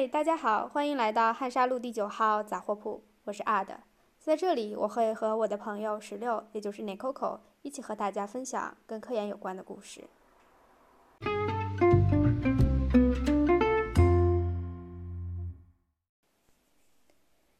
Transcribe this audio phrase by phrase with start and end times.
[0.00, 3.82] 嘿，大家好，欢迎来到汉沙路第九号杂货铺，我是阿的，
[4.18, 10.04] 在这里我会和我的朋友石榴，也就是 Nicoco，一起和大家分享跟科研有关的故事。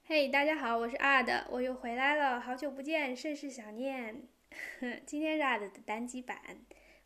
[0.04, 4.26] 嘿，大家好，我是阿的，我又回来了，好久不见，甚是想念。
[5.04, 6.38] 今天是阿的的单机版，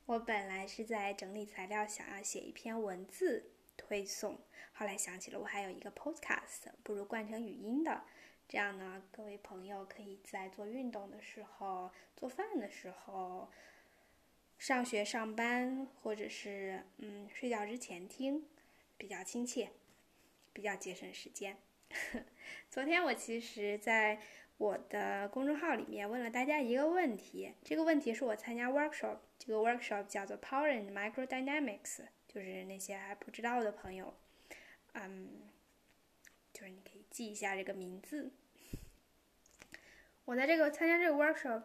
[0.07, 4.38] 我本来是在整理材料，想要写一篇文字推送。
[4.72, 8.02] 后来想起了我还有一个 podcast，不如换成语音的，
[8.48, 13.50] 这样呢，各位朋友可以在做运动的时候、做饭的时候、
[14.58, 18.46] 上学上班，或者是嗯睡觉之前听，
[18.96, 19.70] 比较亲切，
[20.52, 21.56] 比较节省时间。
[22.68, 24.20] 昨天我其实在
[24.56, 34.12] 我的公众号里面问了大家一个问题，这个问题是我参加 workshop，这个 workshop 叫做 Power and Microdynamics，就是那些还不知道的朋友。
[34.95, 35.42] 嗯，
[36.53, 38.33] 就是你可以记一下这个名字。
[40.25, 41.62] 我在这个参加这个 workshop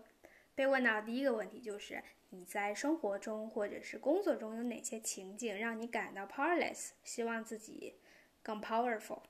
[0.54, 7.96] 被问到第一个问题就是：你在生活中或者是工作中有哪些情景让你感到 powerless，希望自己
[8.44, 9.24] 更 powerful？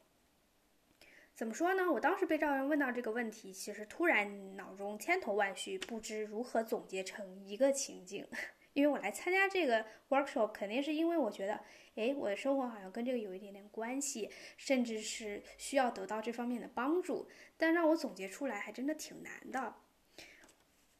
[1.36, 1.90] 怎么说呢？
[1.90, 8.28] 我当时被赵人问到这个问题，其实突然脑中千头万绪，不知如何总结成一个情景。
[8.74, 11.60] 因为我来参加这个 workshop，肯定是因为我觉得，
[11.96, 17.28] 哎，我的生活好像跟这个有一点点关系，甚至是需要得到这方面的帮助。
[17.58, 19.76] 但让我总结出来，还真的挺难的。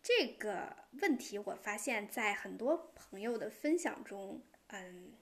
[0.02, 5.14] 这个问题，我发现在很多朋友的分享中，嗯，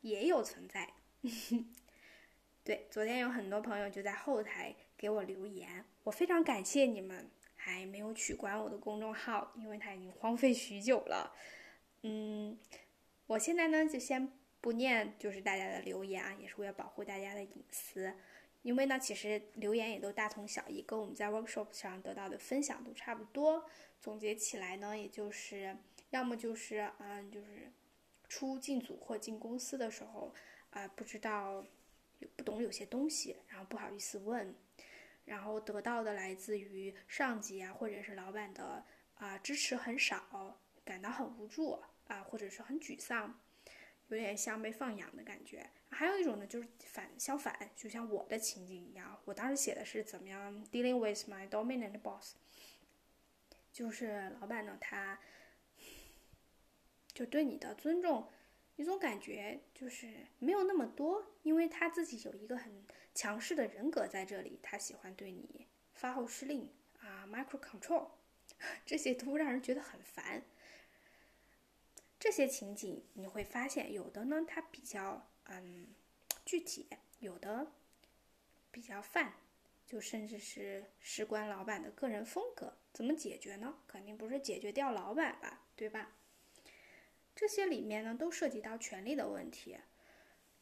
[0.00, 0.94] 也有存在。
[2.64, 11.32] 对，昨天有很多朋友就在后台给我留言，我非常感谢你们，还没有取关我的公众号，因为它已经荒废许久了。
[12.08, 12.56] 嗯，
[13.26, 18.14] 我现在呢就先不念，就是大家的留言啊，也是为了保护大家的隐私。
[18.62, 23.68] 因为呢，其实留言也都大同小异，跟我们在 workshop 上得到的分享都差不多。
[24.00, 25.76] 总结起来呢，也就是
[26.10, 27.72] 要么就是嗯，就是
[28.28, 30.32] 初进组或进公司的时候
[30.70, 31.64] 啊，不知道
[32.36, 34.54] 不懂有些东西，然后不好意思问，
[35.24, 38.84] 然后得到的来自于上级啊或者是老板的
[39.14, 41.80] 啊支持很少，感到很无助。
[42.08, 43.40] 啊，或者是很沮丧，
[44.08, 45.70] 有点像被放养的感觉。
[45.90, 49.20] 还有一种呢，就是反相反，就像我的情景一样。
[49.24, 52.34] 我当时写的是怎么样 dealing with my dominant boss，
[53.72, 55.18] 就是老板呢，他
[57.14, 58.28] 就对你的尊重，
[58.76, 62.84] 一种感觉就是没有那么多，因为他自己有一个很
[63.14, 68.10] 强势的人格在这里，他喜欢对你发号施令啊，micro control，
[68.84, 70.42] 这些都让人觉得很烦。
[72.26, 75.86] 这些情景你会发现，有的呢它比较嗯
[76.44, 76.88] 具体，
[77.20, 77.70] 有的
[78.72, 79.34] 比较泛，
[79.86, 82.78] 就甚至是事关老板的个人风格。
[82.92, 83.78] 怎么解决呢？
[83.86, 86.16] 肯定不是解决掉老板吧，对吧？
[87.36, 89.78] 这些里面呢都涉及到权力的问题。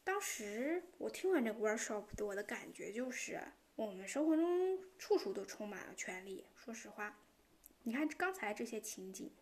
[0.03, 3.41] 当时我听完这个 workshop，我的感觉就是，
[3.75, 6.45] 我们生活中处处都充满了权力。
[6.55, 7.19] 说实话，
[7.81, 9.33] 你看刚才这些情景。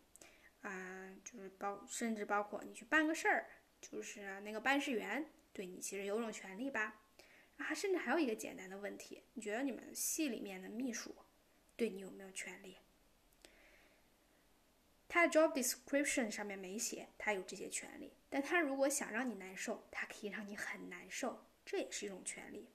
[0.64, 7.00] 啊，就是包，甚至包括你去办个事儿，就是那个办事员对你其实有种权利吧。
[7.58, 11.16] 啊，甚至还有一个简单的问题，你觉得你们系里面的秘书
[11.76, 12.78] 对你有没有权利？
[15.08, 22.68] 他的 job description 上面没写他有这些权利，但他如果想让你难受，他可以让你很难受，这也是一种权利。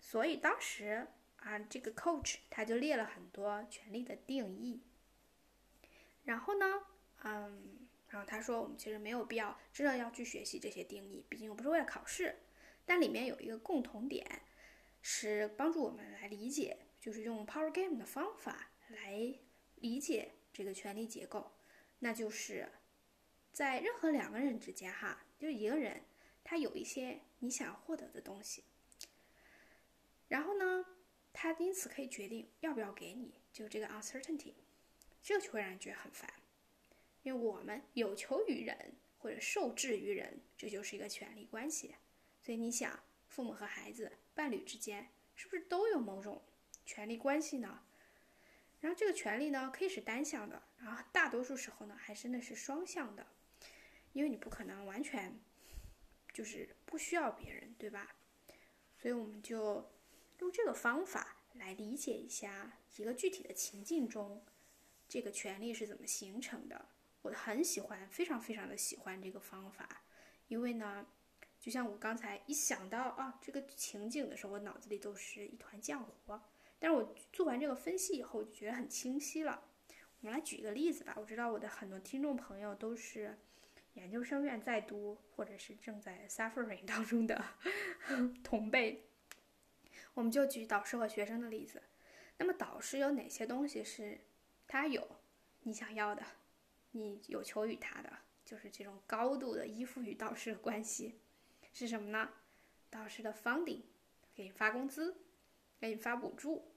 [0.00, 1.06] 所以当时
[1.36, 4.82] 啊，这个 coach 他就列了很多权利的定义。
[6.28, 6.66] 然后呢，
[7.24, 12.36] 嗯，然后他说，我们其实没有必要真的要去学习这些定义，毕竟又不是为了考试。
[12.84, 14.42] 但里面有一个共同点，
[15.00, 19.38] 是帮助我们来理解，就是用 Power Game 的方法来
[19.76, 21.50] 理解这个权力结构。
[22.00, 22.68] 那就是
[23.50, 26.02] 在任何两个人之间，哈，就一个人，
[26.44, 28.64] 他有一些你想获得的东西，
[30.28, 30.84] 然后呢，
[31.32, 34.52] 他因此可以决定要不要给你，就这个 uncertainty。
[35.22, 36.32] 这就会让人觉得很烦，
[37.22, 41.96] 因为我们有求于人或者受制于人，这就是一个权力关系。
[42.40, 42.98] 所以你想，
[43.28, 46.42] 父母和孩子、伴侣之间是不是都有某种
[46.86, 47.82] 权力关系呢？
[48.80, 53.26] 然后这个权利呢，可以是单向的，然后大多数时候呢，还真的是双向的，
[54.12, 55.38] 因为你不可能完全
[56.32, 58.14] 就是不需要别人，对吧？
[58.96, 59.92] 所以我们就
[60.38, 64.44] 用这个方法来理解一下一个具体的情境中。
[65.08, 66.88] 这个权利是怎么形成的？
[67.22, 70.04] 我很喜欢，非常非常的喜欢这个方法，
[70.46, 71.06] 因为呢，
[71.58, 76.38] 就像我刚才一想到啊这个情景的时候，我脑子里都是一团浆糊。
[76.78, 79.64] 但是我做完这个分析以后，就觉得很清晰了。
[80.20, 81.14] 我们来举一个例子吧。
[81.16, 83.36] 我知道我的很多听众朋友都是
[83.94, 87.44] 研究生院在读，或者是正在 suffering 当中的
[88.44, 89.08] 同辈。
[90.14, 91.82] 我们就举导师和学生的例子。
[92.36, 94.20] 那么导师有哪些东西是
[94.68, 95.18] 他有
[95.62, 96.22] 你想要的，
[96.92, 98.12] 你有求于他的，
[98.44, 101.18] 就是这种高度的依附于导师的关系
[101.72, 102.30] 是什么呢？
[102.88, 103.82] 导师的 funding
[104.32, 105.24] 给你发工资。
[105.80, 106.74] 给你发补助，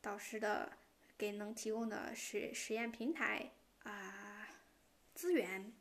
[0.00, 0.78] 导师的
[1.18, 3.50] 给能提供的实实验平台
[3.82, 4.46] 啊
[5.16, 5.72] 资源，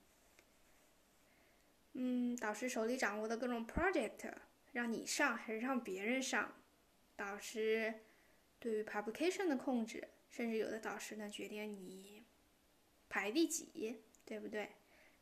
[1.93, 4.33] 嗯，导师手里掌握的各种 project，
[4.71, 6.55] 让你上还是让别人上，
[7.15, 8.05] 导师
[8.57, 12.21] 对于 publication 的控制，甚至有的导师呢决定你
[13.07, 14.71] 排第几，对不对？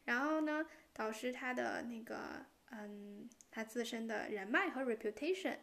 [0.06, 5.58] 然后呢，导师他的那个嗯，他自身的人脉和 reputation。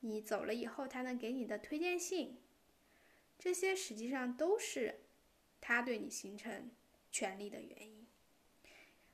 [0.00, 2.40] 你走了以后，他能给你的推荐信，
[3.38, 5.00] 这些实际上都是
[5.60, 6.70] 他对你形成
[7.12, 8.04] 权利的原因。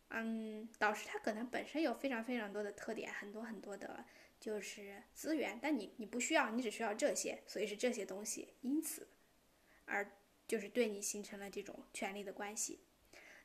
[0.09, 4.07] 嗯，导师他可能本身有非常非常多的特点，很多很多的
[4.41, 9.09] 就是资源，但你你不需要，你只需要这些，所以是这些东西，因此
[9.87, 12.81] 而就是对你形成了这种权利的关系。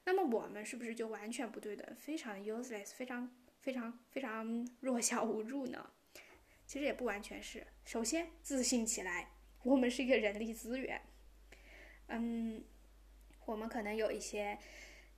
[0.06, 5.91] 那么我们是不是就完全不对的，非常 useless，非常非常非常 弱小无助呢？
[6.65, 7.65] 其实也不完全是。
[7.83, 9.31] 首先，自信起来，
[9.63, 11.01] 我们是一个人力资源。
[12.07, 12.63] 嗯，
[13.45, 14.57] 我们可能有一些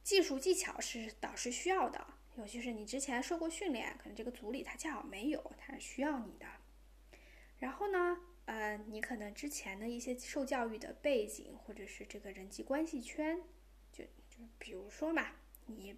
[0.03, 2.05] 技术技巧是导师需要的，
[2.37, 6.45] 尤其是你之前受过训练，可能这个组里他恰好没有，他是需要你的。
[7.59, 13.41] 然后呢，呃，你可能之前的一些受教育的背景，或者是这个人际关系圈，
[13.91, 15.35] 就就比如说嘛，
[15.67, 15.95] 你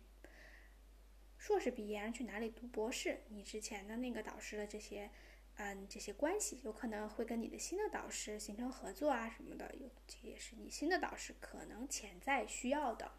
[1.38, 5.10] 硕士毕业去哪里读博士，你之前的那个导师的这些。
[5.58, 13.12] 嗯，这些关系有可能会跟你的新的导师形成合作啊什么的，有这也是你新的导师可能潜在需要的。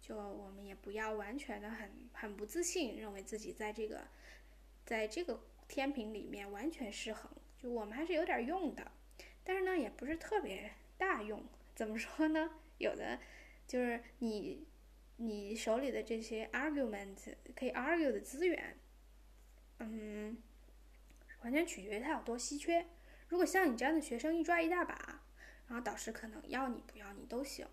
[0.00, 4.06] 就我们也不要完全的很很不自信，认为自己在这个
[4.84, 7.28] 在这个天平里面完全失衡。
[7.74, 8.92] 我们还是有点用的，
[9.44, 11.44] 但是呢，也不是特别大用。
[11.74, 12.50] 怎么说呢？
[12.78, 13.18] 有的
[13.66, 14.66] 就是你
[15.16, 18.78] 你手里的这些 argument 可以 argue 的资源，
[19.78, 20.38] 嗯。
[21.42, 22.84] 完全取决于他有多稀缺。
[23.28, 25.22] 如果像你这样的学生一抓一大把，
[25.68, 27.64] 然后导师可能要你不要你都行。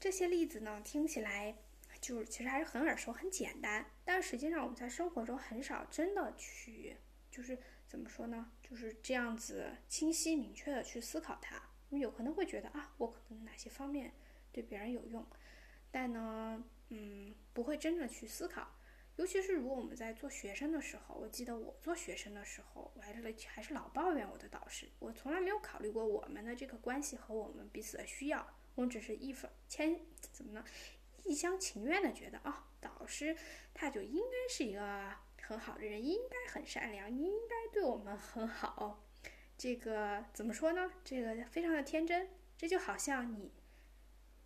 [0.00, 1.54] 这些例子呢，听起来
[2.00, 6.96] 就是其实还是很耳熟、很简单，但实际上我们在生活中很少真的去，
[7.30, 11.62] 就是怎么说呢，就是这样子清晰明确的去思考它。
[11.90, 14.12] 我们有可能会觉得啊，我可能哪些方面
[14.52, 15.26] 对别人有用，
[15.90, 18.68] 但呢，嗯，不会真的去思考。
[19.16, 28.46] 尤其是如果我们在做学生的时候，我记得我做学生的时候，我还是还是老抱怨我的导师，我从来没有考虑过我们的这个关系和我们彼此的需要，
[28.76, 30.64] 我只是一分千怎么呢，
[31.24, 33.36] 一厢情愿的觉得哦，导师
[33.74, 35.12] 他就应该是一个
[35.48, 39.02] 很好的人，应该很善良，应该对我们很好，
[39.56, 40.92] 这个怎么说呢？
[41.02, 43.50] 这个非常的天真，这就好像你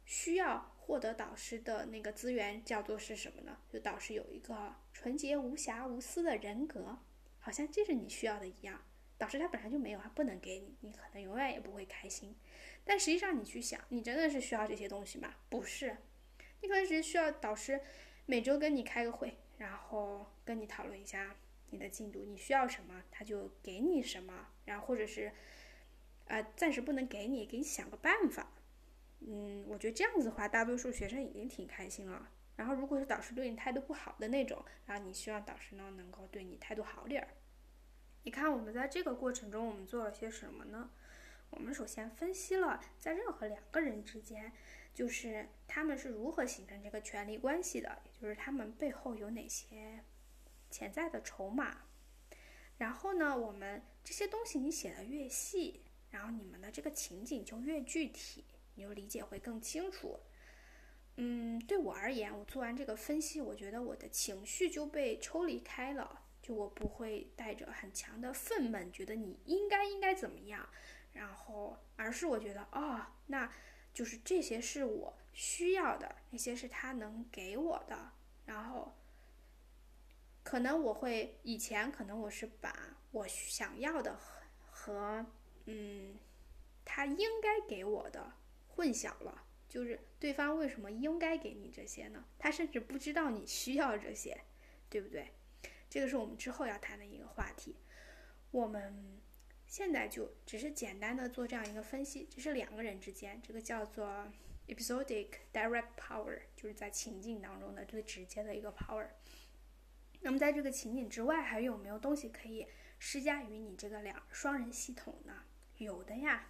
[0.04, 0.70] 需要。
[0.84, 3.56] 获得导师的那个资源叫做是什么呢？
[3.72, 6.98] 就导师有一个纯洁无瑕无私的人格，
[7.38, 8.82] 好像这是你需要的一样。
[9.16, 12.36] 导师他本来就没有，他不能给你，你可能永远也不会开心。
[12.84, 15.32] 但实际上你去想，你真的是需要这些东西吗？
[15.48, 15.96] 不是，
[16.60, 17.80] 你可能只是需要导师
[18.26, 21.34] 每周跟你开个会，然后跟你讨论一下
[21.70, 25.32] 你的进度，你需要什么他就给你什么，然后或者是
[26.26, 28.52] 呃暂时不能给你，给你想个办法。
[29.20, 32.28] 嗯，我觉得这样子的话，大多数学生已经挺开心了。
[32.54, 37.28] 然后，如果是导师对你态度不好的那种，然后你希望导师呢能够对你态度好点儿。
[38.24, 40.90] 你看，我们在这个过程中，我们做了些什么呢？
[41.48, 44.52] 我们首先分析了在任何两个人之间，
[44.92, 50.02] 就是他们是如何形成这个权力关系的，也就是他们背后有哪些
[50.72, 51.82] 潜在的筹码。
[52.78, 58.44] 然后呢，我们这些东西你写的越细，然后你们的这个情景就越具体。
[58.74, 60.18] 你就理解会更清楚。
[61.16, 70.66] 嗯，对我而言，我做完这个分析，我觉得我的情绪就被抽离开了，就我不会带着很强的愤懑，觉得你应该应该怎么样，
[71.12, 73.52] 然后，而是我觉得，哦，那
[73.92, 78.12] 就是这些是我需要的，那些是他能给我的，
[78.46, 78.96] 然后，
[80.42, 84.18] 可能我会以前可能我是把我想要的
[84.70, 85.24] 和
[85.66, 86.16] 嗯，
[86.84, 88.34] 他应该给我的。
[88.74, 92.24] 混淆了，就是对方为什么应该给你这些呢？
[92.38, 94.34] 他甚至不知道你需要这些，
[94.88, 95.30] 对不对？
[95.90, 97.76] 这个是我们之后要谈的一个话题。
[98.50, 99.20] 我们
[99.66, 104.26] 现在就只是简单的做这样一个分析，这是两个人之间，这个叫做
[104.68, 109.06] episodic direct power，就是在情境当中的最直接的一个 power。
[110.22, 112.66] 那么在这个情景之外，还有没有东西可以
[112.98, 115.42] 施加于你这个两双人系统呢？
[115.78, 116.46] 有的呀，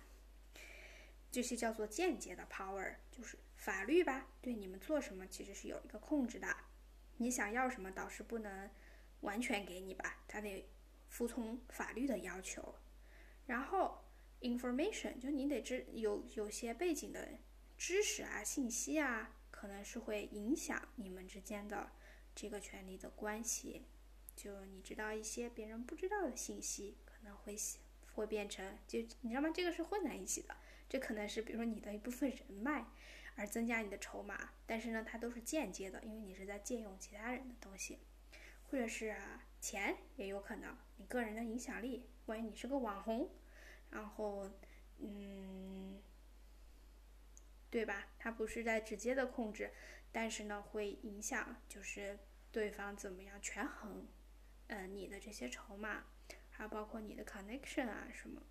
[1.30, 6.54] 这些叫做间接的 power，就是法律吧，对你们做什么其实是有一个控制的。
[7.16, 8.68] 你想要什么，导师不能
[9.20, 10.68] 完全给你吧，他得
[11.08, 12.74] 服从法律的要求。
[13.46, 14.04] 然后
[14.42, 17.26] information 就你得知有有些背景的
[17.78, 21.90] 知识啊、信息啊，可能是会影响你们之间的。
[22.34, 23.82] 这个权利的关系，
[24.34, 27.56] 就你知道一些别人不知道的信息，可能会
[28.14, 29.50] 会变成就你知道吗？
[29.54, 30.56] 这个是混在一起的，
[30.88, 32.86] 这可能是比如说你的一部分人脉，
[33.36, 37.98] 而增加你的筹码，但是呢，它都是间接的，因为你是在借用其他人的东西，
[38.64, 39.14] 或者是
[39.60, 43.30] 钱也有可能，你个人的影响力，万一你是个网红，
[43.90, 44.50] 然后
[44.98, 46.00] 嗯，
[47.70, 48.08] 对吧？
[48.18, 49.70] 它不是在直接的控制。
[50.14, 52.18] 但是呢，会影响就是
[52.52, 54.06] 对方怎么样权衡，
[54.66, 56.04] 嗯，你的这些筹码，
[56.50, 58.42] 还有包括你的 connection 啊什么。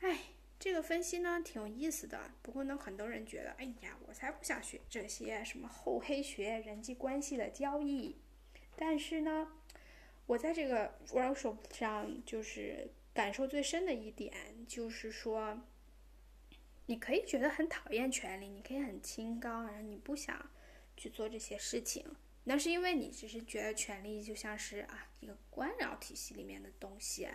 [0.00, 0.26] 哎，
[0.58, 2.30] 这个分析呢挺有意思的。
[2.42, 8.16] 不过呢，很多人觉得，哎呀，我才不想学这些什么厚黑学、人际关系的交易。
[8.76, 9.52] 但是呢，
[10.26, 15.60] 我在这个 workshop 上就是感受最深的一点就是说。
[16.90, 20.50] 你可以觉得很讨厌权力，你可以很清高，然后你不想
[20.96, 22.04] 去做这些事情，
[22.42, 27.28] 那是因为你只是觉得权力就像是啊一个官僚体系里面的东西，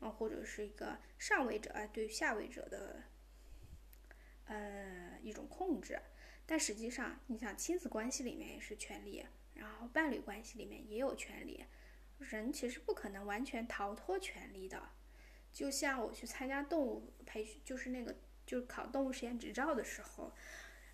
[0.00, 3.04] 然后或者是一个上位者啊对下位者的
[4.46, 5.96] 呃一种控制。
[6.44, 11.64] 但实际上，你想亲子关系里面也是权力，然后伴侣关系里面也有权利，
[12.18, 14.82] 人其实不可能完全逃脱权力的。
[15.52, 18.12] 就像我去参加动物培训，就是那个。
[18.46, 20.32] 就是考动物实验执照的时候，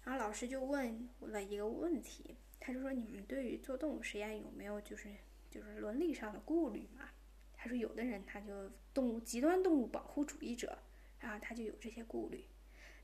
[0.05, 5.11] 然后老师就问了一个问题，他就说：“你们对于做动物实验有没有就是
[5.51, 7.11] 就是伦理上的顾虑嘛？”
[7.55, 10.79] 他说：“有的人他就动物极端动物保护主义者，
[11.21, 12.45] 然后他就有这些顾虑。”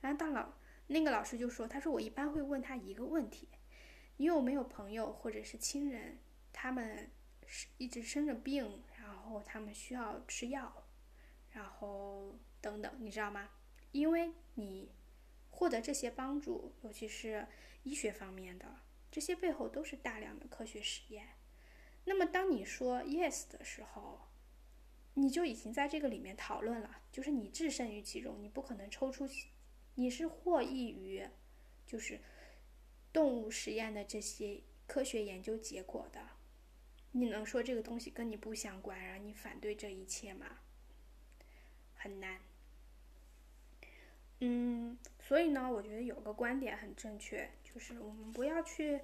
[0.00, 0.52] 然后大老
[0.86, 3.48] 那个老师就说：“他说我一般会问他一个问题，
[4.16, 6.18] 你有没有朋友或者是亲人，
[6.52, 7.10] 他们
[7.46, 10.86] 是一直生着病，然后他们需要吃药，
[11.50, 13.50] 然后等等，你知道吗？”
[13.92, 14.90] 因为你
[15.50, 17.46] 获得这些帮助，尤其是
[17.82, 18.80] 医学方面的，
[19.10, 21.28] 这些背后都是大量的科学实验。
[22.04, 24.20] 那么，当你说 yes 的时候，
[25.14, 29.28] 你就已经在这个里面讨论了，就是你置身于其中，你不可能抽出，
[29.96, 31.26] 你是获益于，
[31.86, 32.20] 就是
[33.12, 36.20] 动物实验的这些科学研究结果的。
[37.12, 40.60] 你能说这个东西跟你不相关，然后你反对这一切吗？
[41.94, 42.40] 很难。
[44.40, 49.00] 嗯，所以呢，我觉得有个观点很正确，就是我们不要去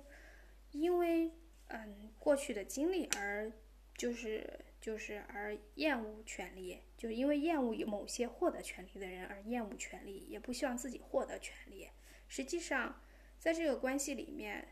[0.70, 1.30] 因为
[1.68, 3.50] 嗯过去的经历而
[3.96, 11.88] 就是就是而厌恶权利，就因为厌恶某些获得权利的人而厌恶权利，也不希望自己获得权利。
[12.28, 13.00] 实际上，
[13.38, 14.68] 在这个关系里面，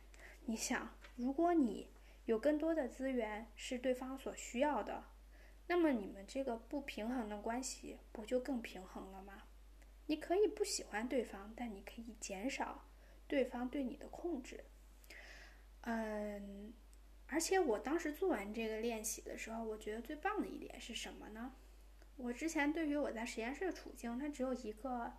[0.47, 1.89] 你想，如果你
[2.25, 5.05] 有更多的资源是对方所需要的，
[5.67, 9.43] 那么你们这个不平衡的关系不就更平衡了吗？
[10.07, 12.87] 你可以不喜欢对方，但你可以减少
[13.27, 14.65] 对方对你的控制。
[15.83, 16.73] 嗯，
[17.27, 21.55] 而且我当时做完这个练习的时候，我觉得最棒的一点是什么呢？
[22.17, 25.13] 我之前对于我在实验室的处境，它只有一个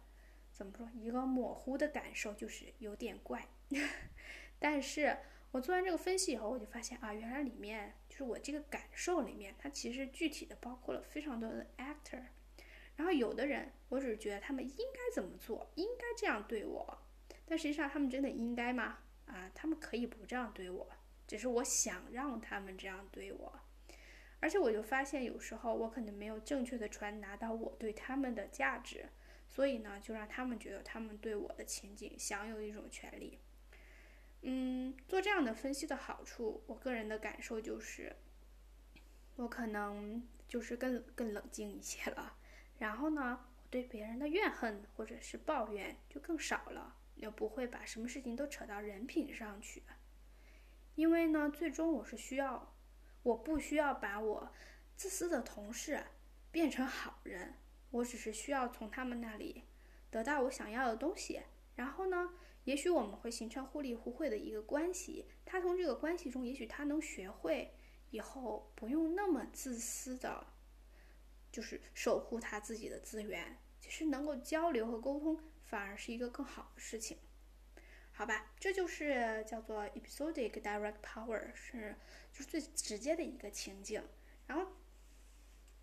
[0.52, 3.48] 怎么说，一个模糊的感受，就是有点怪。
[4.60, 5.18] 但是
[5.52, 12.24] 我做完这个分析以后，我就发现啊，原来里面就是我这个感受里面，它其实具体的包括了非常多的 actor。
[12.96, 16.98] 然后有的人，我只是觉得他们应该怎么做，应该这样对我，
[17.46, 19.00] 但实际上他们真的应该吗？
[19.26, 20.88] 啊，他们可以不这样对我，
[21.28, 23.60] 只是我想让他们这样对我。
[24.40, 29.06] 而且我就发现，有时候我可能没有正确的传达到我对他们的价值，
[29.50, 33.40] 所以呢，就让他们觉得他们对我的情景享有一种权利。
[34.42, 38.14] 嗯，做这样的分析的好处，我个人的感受就是，
[39.38, 42.36] 我可能就是更更冷静一些了。
[42.84, 49.84] 然后呢，我对别人的怨恨或者是抱怨就更少了，也不会把什么事情都扯到人品上去。
[50.96, 52.76] 因为呢，最终我是需要，
[53.24, 54.52] 我不需要把我
[54.98, 56.04] 自私的同事
[56.52, 57.54] 变成好人，
[57.90, 59.64] 我只是需要从他们那里
[60.12, 61.40] 得到我想要的东西。
[61.78, 62.32] 然后呢，
[62.66, 65.26] 也许我们会形成互利互惠的一个关系。
[65.46, 67.74] 他从这个关系中，也许他能学会
[68.10, 70.46] 以后不用那么自私的，
[71.54, 73.58] 就是守护他自己的资源。
[73.80, 77.18] 其实能够交流和沟通，反而是一个更好的事情。
[78.12, 81.96] 好吧，这就是叫做 episodic direct power，是
[82.32, 84.04] 就是最直接的一个情境。
[84.48, 84.72] 然后，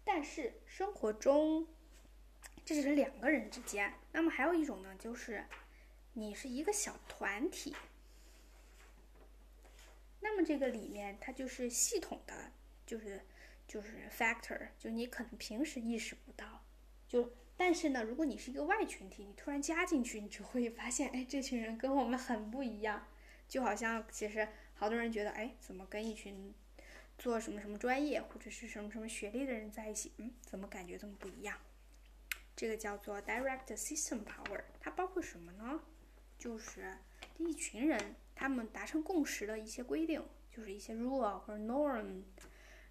[0.05, 1.67] 但是生活中，
[2.65, 3.93] 这只是两个人之间。
[4.13, 5.45] 那么还有一种呢，就是
[6.15, 7.77] 你是一个小团体。
[10.21, 12.53] 那么这个里面它就是系统的，
[12.87, 13.27] 就是
[13.71, 16.65] 就是 factor，就你可能平时意识不到，
[17.07, 17.33] 就。
[17.57, 23.07] 但是呢，如果你是一个外群体，你突然加进去，你就会发现，哎，这群人跟我们很不一样，
[23.47, 26.55] 就好像其实好多人觉得，哎，怎么跟一群
[27.19, 31.59] 做什么什么专业或者是什么什么学历的人在一起，嗯，怎么感觉这么不一样？
[32.57, 35.83] 这个叫做 direct system power，它包括什么呢？
[36.39, 36.97] 就是
[37.37, 42.23] 一群人他们达成共识的一些规定，就是一些 rule 或者 norm，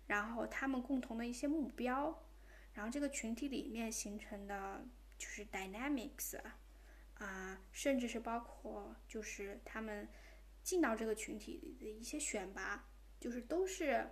[0.09, 2.25] 然后他们共同的一些目标。
[2.73, 4.85] 然后这个群体里面形成的
[5.17, 6.39] 就是 dynamics，
[7.15, 10.07] 啊，甚至是包括就是他们
[10.63, 12.87] 进到这个群体的一些选拔，
[13.19, 14.09] 就是都是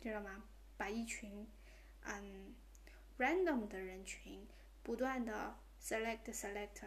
[0.00, 0.44] 知道吗？
[0.76, 1.48] 把一群
[2.02, 2.54] 嗯
[3.18, 4.46] random 的人群
[4.82, 6.82] 不断的 select select，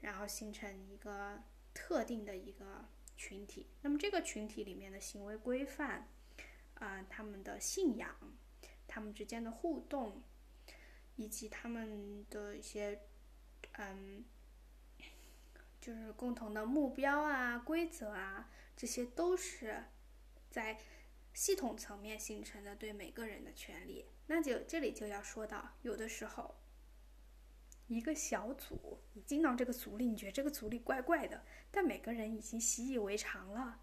[0.00, 1.42] 然后形成一个
[1.74, 3.68] 特定的一个群体。
[3.82, 6.08] 那么这个群体里面的行为规范，
[6.80, 8.14] 啊，他们的信仰，
[8.88, 10.20] 他们之间的互动。
[11.16, 12.98] 以及他们的一些，
[13.72, 14.24] 嗯，
[15.78, 19.84] 就是共同的目标啊、规则啊，这些都是
[20.48, 20.80] 在
[21.34, 24.06] 系统层面形成的对每个人的权利。
[24.28, 26.54] 那就这里就要说到，有的时候
[27.88, 33.82] 一个小组，你进到这个组里，你觉得这个组里怪怪的，但每个人已经习以为常了。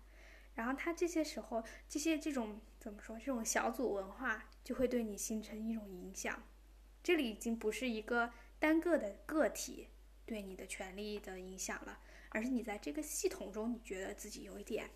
[0.56, 3.20] 然后他这些时候，这些这种怎么说？
[3.20, 6.42] 这种小组文化就会对你形成一种影响。
[7.04, 9.90] 这里已经不是一个单个的个体
[10.26, 14.90] 对你的权利的影响了，而是你在这个系统中，你觉得自己有一点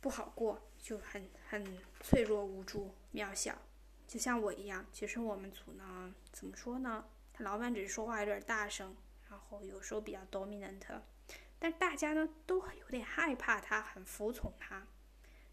[0.00, 3.60] 不好过，就很很脆弱、无助、渺小，
[4.06, 4.86] 就像我一样。
[4.90, 7.04] 其实我们组呢，怎么说呢？
[7.34, 8.96] 他老板只是说话有点大声，
[9.28, 11.02] 然后有时候比较 dominant，
[11.58, 14.86] 但大家呢都有点害怕他，很服从他，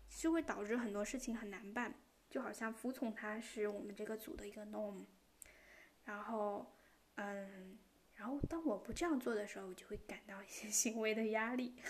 [0.09, 1.93] 就会导致很多事情很难办。
[2.29, 5.05] 就好像服从他是我们这个组的一个 norm，
[6.03, 6.73] 然后，
[7.15, 7.77] 嗯，
[8.15, 11.75] 然后当我不这样做的时候，我就会感到一些 行为的压力。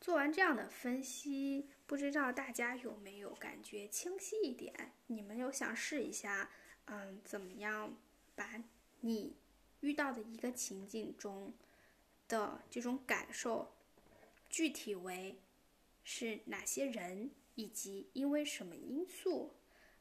[0.00, 4.92] 做完这样的分析，不知道大家有没有感觉清晰一点？
[5.08, 6.50] 你们有想试一下，
[6.86, 7.98] 嗯，怎么样
[8.34, 8.62] 把
[9.00, 9.36] 你
[9.80, 11.52] 遇到的一个情景中
[12.28, 13.74] 的这种感受，
[14.48, 15.38] 具体为
[16.04, 17.30] 是哪些人？
[17.56, 19.54] 以及因为什么因素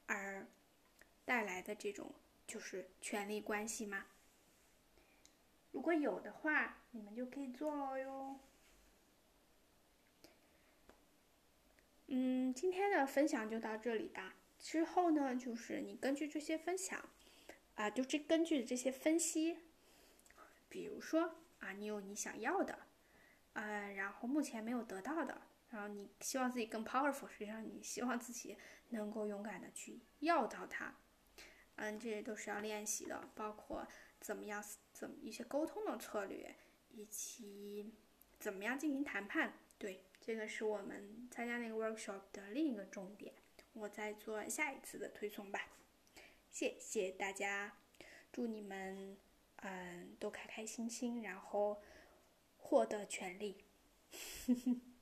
[0.07, 0.47] 而
[1.23, 2.11] 带来的这种
[2.47, 4.07] 就是权力关系吗？
[5.71, 8.39] 如果有的话，你们就可以做了哟。
[12.07, 14.33] 嗯，今天的分享就到这里吧。
[14.57, 17.07] 之后呢，就是你根据这些分享，
[17.75, 19.59] 啊，就这根据这些分析，
[20.69, 22.79] 比如说啊，你有你想要的，
[23.53, 25.39] 呃，然后目前没有得到的。
[25.73, 28.55] 然后你希望自己更 powerful，实际上你希望自己
[28.89, 30.95] 能够勇敢的去要到它，
[31.77, 33.87] 嗯，这些都是要练习的，包括
[34.19, 36.55] 怎么样怎么一些沟通的策略，
[36.91, 37.91] 以及
[38.39, 39.57] 怎么样进行谈判。
[39.79, 43.33] 对，这个是我们参加那个 workshop 的另一个重点，
[43.73, 45.69] 我再做下一次的推送吧。
[46.51, 47.79] 谢谢大家，
[48.31, 49.17] 祝你们
[49.55, 51.81] 嗯都开开心心，然后
[52.57, 53.65] 获得权利。